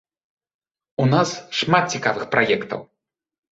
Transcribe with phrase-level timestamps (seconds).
[1.03, 2.85] У нас шмат цікавых праектаў.